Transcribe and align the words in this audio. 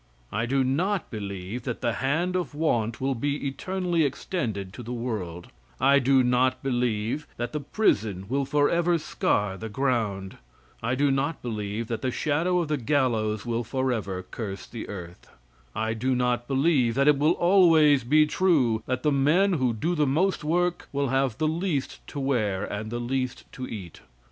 I 0.31 0.47
do 0.47 0.63
not 0.63 1.11
believe 1.11 1.61
that 1.61 1.81
the 1.81 1.93
hand 1.93 2.35
of 2.35 2.55
want 2.55 2.99
will 2.99 3.13
be 3.13 3.47
eternally 3.47 4.03
extended 4.03 4.73
in 4.79 4.83
the 4.85 4.91
world; 4.91 5.49
I 5.79 5.99
do 5.99 6.23
not 6.23 6.63
believe 6.63 7.27
that 7.37 7.51
the 7.53 7.59
prison 7.59 8.25
will 8.27 8.43
forever 8.43 8.97
scar 8.97 9.57
the 9.57 9.69
ground; 9.69 10.39
I 10.81 10.95
do 10.95 11.11
not 11.11 11.43
believe 11.43 11.85
that 11.85 12.01
the 12.01 12.09
shadow 12.09 12.57
of 12.61 12.67
the 12.67 12.77
gallows 12.77 13.45
will 13.45 13.63
forever 13.63 14.23
curse 14.23 14.65
the 14.65 14.89
earth; 14.89 15.29
I 15.75 15.93
do 15.93 16.15
not 16.15 16.47
believe 16.47 16.95
that 16.95 17.07
it 17.07 17.19
will 17.19 17.33
always 17.33 18.03
be 18.03 18.25
true 18.25 18.81
that 18.87 19.03
the 19.03 19.11
men 19.11 19.53
who 19.53 19.71
do 19.71 19.93
the 19.93 20.07
most 20.07 20.43
work 20.43 20.89
will 20.91 21.09
have 21.09 21.37
the 21.37 21.47
least 21.47 21.99
to 22.07 22.19
wear 22.19 22.65
and 22.65 22.89
the 22.89 22.97
least 22.99 23.43
to 23.51 23.67
eat. 23.67 24.01